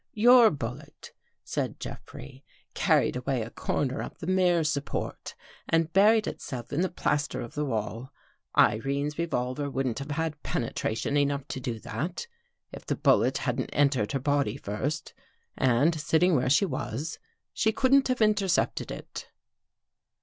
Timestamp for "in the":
6.73-6.89, 7.41-7.63